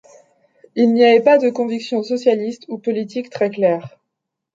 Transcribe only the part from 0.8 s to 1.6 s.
n’y avait pas de